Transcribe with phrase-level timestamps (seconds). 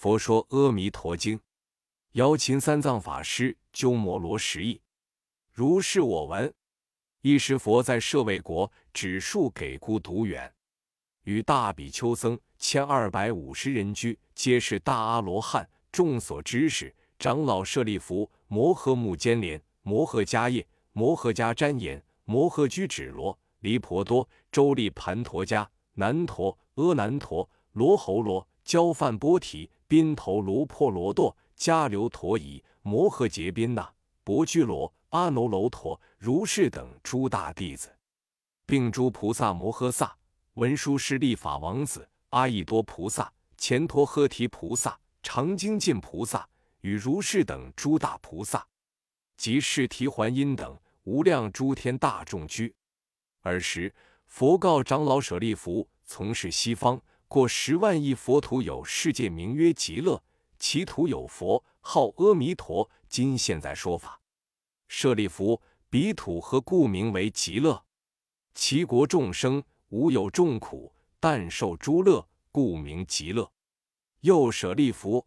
[0.00, 1.36] 佛说《阿弥陀经》，
[2.12, 4.80] 姚秦三藏法师鸠摩罗什译。
[5.52, 6.50] 如是我闻。
[7.20, 10.50] 一时佛在舍卫国，指数给孤独园，
[11.24, 15.68] 与大比丘僧千二百五十人居，皆是大阿罗汉。
[15.92, 34.94] 众所知识，长老舍利弗、摩诃目犍连、摩诃迦叶、摩诃迦旃延、摩诃居止罗、离婆多、周利盘陀迦、难陀、阿难陀、罗侯罗、焦梵波提、宾头卢婆罗堕、迦留陀夷、摩诃结宾那、伯居罗。
[35.08, 37.92] 阿耨楼陀如是等诸大弟子，
[38.64, 40.16] 并诸菩萨摩诃萨、
[40.54, 46.48] 文殊师利法王子、阿逸多菩萨、乾陀诃提菩萨、常精进菩萨
[46.82, 48.64] 与如是等诸大菩萨，
[49.36, 52.72] 及释提桓因等无量诸天大众居。
[53.40, 53.92] 尔时，
[54.26, 60.20] 佛告长老舍利弗：从事西方过十万亿佛土有世界名曰极乐，
[60.58, 64.20] 其土有佛号阿弥陀，今现在说法。
[64.88, 67.84] 舍利弗，彼土何故名为极乐？
[68.52, 73.48] 其国众生无有众苦，但受诸乐，故名极乐。
[74.22, 75.24] 又舍利弗，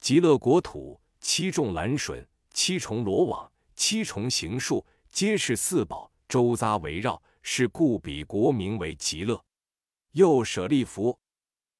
[0.00, 9.44] 极乐国土七众蓝隼，七重罗网，七重行树，皆是四宝周匝围绕，是故彼国名为极乐。
[10.12, 11.18] 又舍利弗，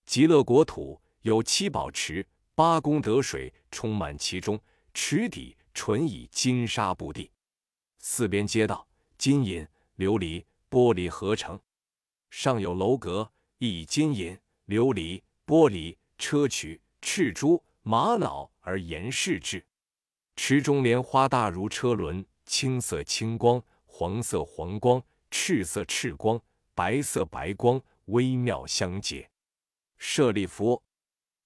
[0.07, 4.59] 极乐国土有七宝池，八功德水充满其中，
[4.95, 5.55] 池底。
[5.79, 7.31] 纯以金沙布地，
[7.99, 9.61] 四边街道金银
[9.99, 11.61] 琉璃玻璃合成，
[12.31, 14.35] 上有楼阁，以金银
[14.69, 19.63] 琉璃玻璃砗磲赤珠玛瑙而严饰之。
[20.35, 26.41] 池中莲花大如车轮，青色青光，黄色黄光，赤色赤光，
[26.75, 29.29] 白色白光，微妙相接。
[29.99, 30.83] 舍利弗，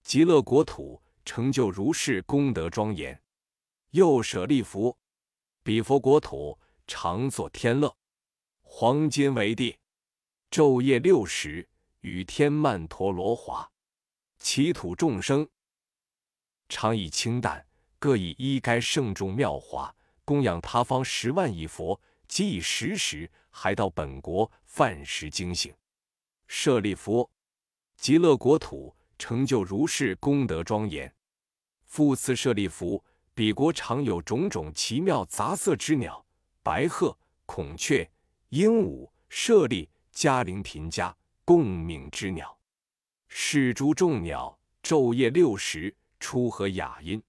[0.02, 3.20] 极乐国土成就如是功德庄严。
[3.90, 4.96] 又舍利弗，
[5.62, 7.96] 彼佛国土常作天乐，
[8.62, 9.78] 黄金为地，
[10.50, 11.68] 昼夜六时
[12.00, 13.70] 与天曼陀罗华，
[14.38, 15.48] 其土众生
[16.68, 17.66] 常以清淡，
[17.98, 19.94] 各以衣该盛众妙华，
[20.24, 25.74] 供养他方十万亿佛，即以时时还到本国饭食精醒。
[26.46, 27.28] 舍利弗，
[28.00, 31.14] 极乐国土成就如是功德庄严。
[31.84, 33.04] 复次舍利弗。
[33.32, 36.22] 彼国常有种种奇妙杂色之鸟，
[36.62, 37.16] 白鹤、
[37.46, 38.10] 孔雀、
[38.50, 42.58] 鹦鹉、舍利、嘉陵频伽，共鸣之鸟。
[43.28, 47.22] 是诸众鸟昼夜六时出和雅音，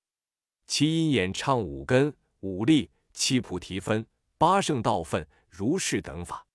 [0.68, 4.06] 其音演唱五根、五力、七菩提分、
[4.38, 6.46] 八圣道分，如是等法。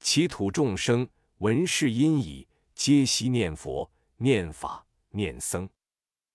[0.00, 1.06] 其土众生
[1.38, 5.66] 闻是音已，皆悉念佛、念法、念僧。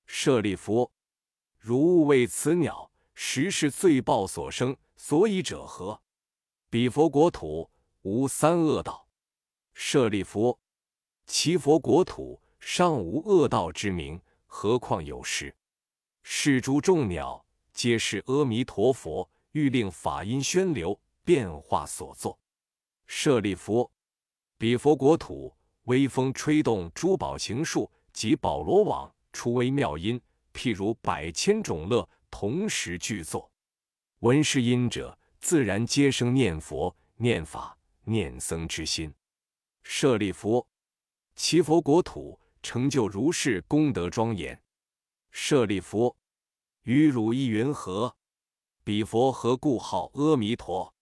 [0.07, 0.91] 舍利弗。
[1.59, 6.01] 如为此鸟，实是罪报所生，所以者何？
[6.67, 7.69] 彼佛国土
[8.01, 9.07] 无三恶道。
[9.75, 10.59] 舍利弗，
[11.27, 15.55] 其佛国土尚无恶道之名，何况有时？
[16.23, 22.39] 是诸众鸟，皆是阿弥陀佛欲令法音宣流，变化所作。
[23.05, 23.91] 舍利弗，
[24.57, 25.55] 彼佛国土
[25.91, 30.21] 微风吹动珠宝行树及宝罗网，出微妙音。
[30.53, 33.51] 譬如百千种乐同时具作，
[34.19, 39.13] 闻是音者，自然皆生念佛、念法、念僧之心。
[39.83, 40.65] 舍利弗，
[41.35, 44.57] 其佛国土成就如是功德庄严。
[45.31, 46.15] 舍利弗，
[46.83, 48.15] 于汝意云何？
[48.85, 50.93] 彼佛何故号阿弥陀？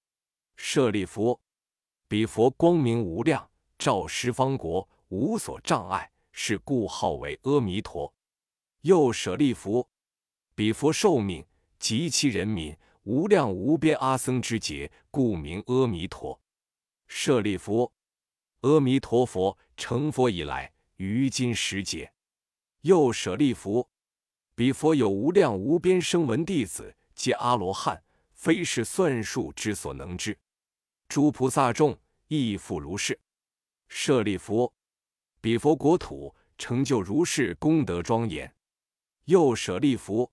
[0.56, 1.40] 舍利弗，
[2.08, 8.14] 彼佛光明无量，照十方国，无所障碍，是故号为阿弥陀。
[8.82, 9.88] 又舍利弗，
[10.54, 11.46] 彼佛寿命
[11.80, 16.38] 及其人民无量无边阿僧之劫，故名阿弥陀。
[17.08, 17.90] 舍利弗，
[18.62, 22.12] 阿弥陀佛成佛以来，于今时节。
[22.82, 23.88] 又舍利弗，
[24.56, 28.04] 彼佛有无量无边声闻弟子，皆阿罗汉，
[28.34, 30.38] 非是算数之所能知。
[31.08, 33.18] 诸菩萨众亦复如是。
[33.90, 34.72] 舍利弗，
[35.42, 38.52] 彼佛国土成就如是功德庄严。
[39.26, 40.32] 又舍利弗，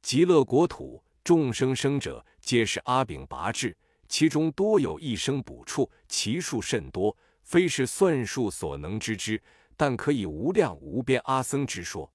[0.00, 3.76] 极乐国土众生生者，皆是阿炳拔智，
[4.08, 9.42] 其中多有一生补处，其数甚多，非是算数所能知之。
[9.76, 12.10] 但可以无量无边阿僧之说。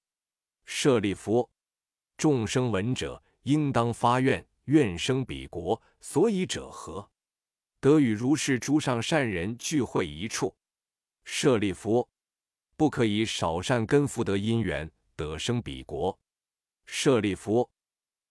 [0.64, 1.48] 舍利弗，
[2.16, 5.80] 众生闻者，应当发愿，愿生彼国。
[6.00, 7.11] 所以者何？
[7.82, 10.54] 得与如是诸上善人聚会一处。
[11.24, 12.08] 舍利弗，
[12.76, 14.88] 不可以少善根福德因缘。
[15.16, 16.16] 得生彼国。
[16.86, 17.68] 舍利弗，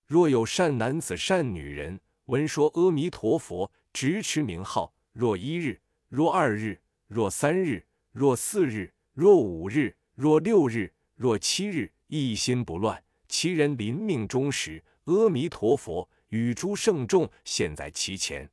[0.07, 18.50] 若有善男子、善女人，闻说阿弥陀佛，直持名号，若一日，若二日，若三日，若四日，若五日，若六日，若七日，一心不乱，其人临命终时，阿弥陀佛与诸圣众现在其前。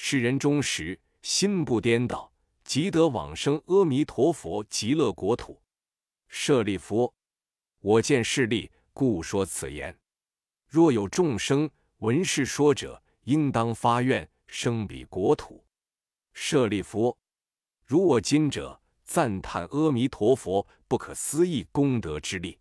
[0.00, 5.60] 世人忠实心不颠倒，即得往生阿弥陀佛极乐国土。
[6.28, 7.12] 舍利弗，
[7.80, 9.98] 我见势利，故说此言。
[10.68, 11.68] 若有众生
[11.98, 15.64] 闻是说者，应当发愿生彼国土。
[16.32, 17.18] 舍利弗，
[17.84, 22.56] 如我今者赞叹阿弥陀佛不可思议功德之力。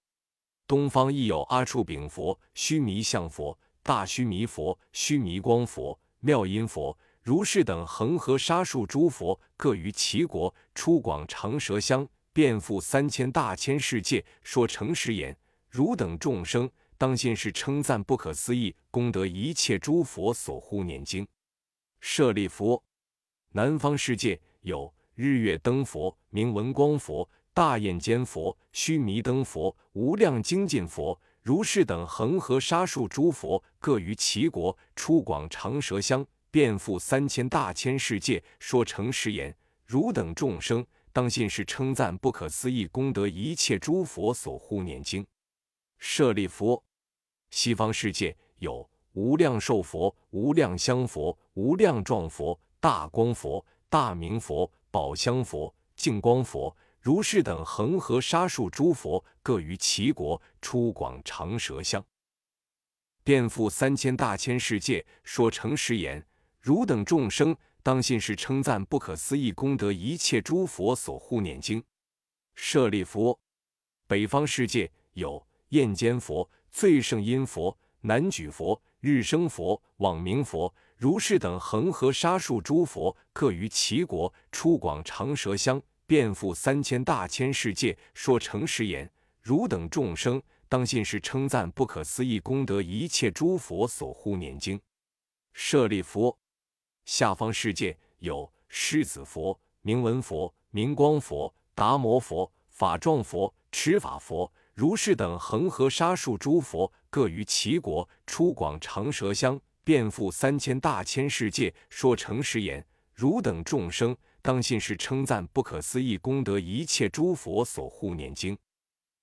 [0.65, 6.97] 东方亦有阿处丙佛、须弥相佛、大须弥佛、须弥光佛、妙音佛。
[7.27, 15.37] 如是等恒河沙数诸佛，各于其国出广长舌相，遍覆三千大千世界，说诚实言：
[15.69, 21.27] 汝等众生，当信是称赞不可思议功德一切诸佛所护念经。
[21.99, 22.81] 舍利弗，
[23.51, 31.19] 南方世界有日月灯佛、明文光佛、大焰坚佛、须弥灯佛、无量精进佛。
[31.41, 36.25] 如是等恒河沙数诸佛，各于其国出广长舌相。
[36.49, 39.55] 遍覆三千大千世界，说诚实言：
[39.85, 45.25] 汝等众生，当信是称赞不可思议功德一切诸佛所护念经。
[45.97, 46.81] 舍利弗，
[47.49, 62.03] 西方世界有无量寿佛、无量香佛、无量幢佛、大光佛、大明佛、宝香佛、净光佛，如是等恒河沙数诸佛，各于其国出广长舌相，
[63.23, 66.25] 遍覆三千大千世界，说诚实言。
[66.67, 71.81] 汝等众生，当信是称赞不可思议功德一切诸佛所护念经。
[72.55, 73.39] 舍利弗，
[74.05, 89.09] 北方世界有焰间佛、最胜音佛、南举佛、日生佛、网明佛，如是等恒河沙数诸佛，各于其国出广长舌相，遍覆三千大千世界，说诚实言：
[89.41, 94.77] 汝等众生，当信是称赞不可思议功德一切诸佛所护念经。
[95.53, 96.37] 舍利弗。
[97.07, 118.57] 下方世界有狮子佛、明文佛、明光佛、达摩佛、法幢佛、持法佛，如是等恒河沙数诸佛，各于其国出广长舌相，遍覆三千大千世界，说诚实言：汝等众生，当信是称赞不可思议功德一切诸佛所护念经。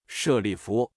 [0.06, 0.90] 舍利弗，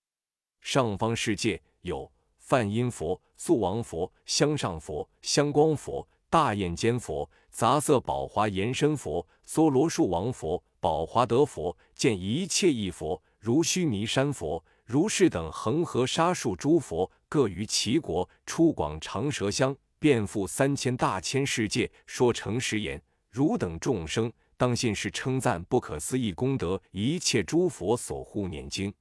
[0.62, 6.08] 上方世界有梵音佛、素王佛、香上佛、香光佛。
[6.30, 23.02] 大焰坚佛、杂色宝华延伸佛、梭罗树王佛、宝华德佛，见一切异佛，如须弥山佛，如是等恒河沙数诸佛，各于其国出广长舌相，遍覆三千大千世界，说诚实言：
[23.32, 28.94] 汝等众生，当信是称赞不可思议功德一切诸佛所护念经。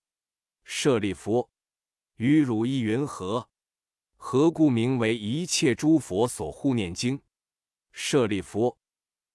[0.63, 1.49] 舍利弗，
[2.19, 3.49] 与汝意云何？
[4.17, 7.21] 何故名为一切诸佛所护念经？
[7.93, 8.77] 舍利弗，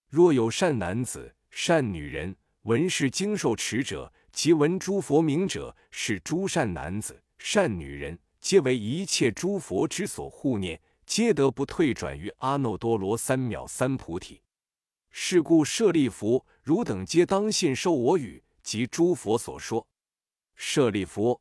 [0.09, 14.41] 若有善男子、善女人，闻是经受持者，即闻诸佛名者，是诸善男子、善女人，皆为一切诸佛之所护念，皆得不退转于阿耨多罗三藐三菩提。
[15.09, 19.85] 是故舍利弗，汝等皆当信受我语及诸佛所说。
[20.55, 21.39] 舍利弗，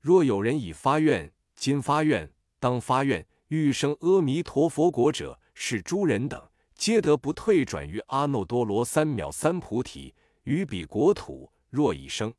[0.00, 2.30] 若有人已发愿，今发愿。
[2.64, 6.42] 当发愿欲生阿弥陀佛国者，是诸人等
[6.74, 12.32] 皆得不退转于阿耨多罗三藐三菩提，于彼国土若已生，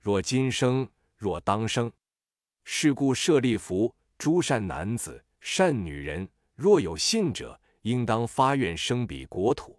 [0.00, 1.92] 若今生，若当生。
[2.64, 9.78] 是故舍利弗，诸善男子、善女人，若有信者，应当发愿生彼国土。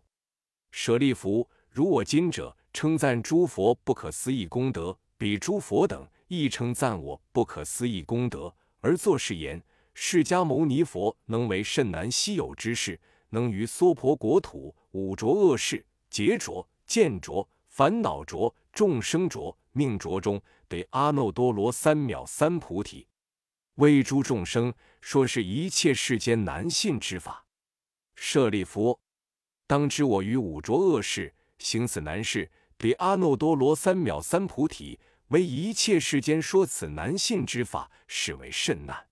[0.70, 8.54] 舍利弗，如我今者称赞诸佛不可思议功德，彼诸佛等亦称赞我不可思议功德。
[8.84, 9.64] 而作是言：
[9.94, 13.00] 释迦牟尼佛能为甚难稀有之事，
[13.30, 23.08] 能于娑婆国土五浊恶世、劫浊、见浊、烦恼浊、众生浊、命浊中，得阿耨多罗三藐三菩提，
[23.76, 27.46] 为诸众生说是一切世间难信之法。
[28.16, 29.00] 舍利弗，
[29.66, 35.00] 当知我于五浊恶世行此难事，得阿耨多罗三藐三菩提。
[35.34, 39.08] 为一切世间说此难信之法，是为甚难。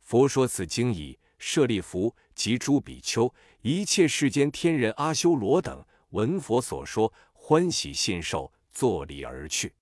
[0.00, 3.32] 佛说此经已，舍利弗及诸比丘，
[3.62, 9.72] 一切世间天人阿修罗等，闻佛所说，欢喜信受，作礼而去。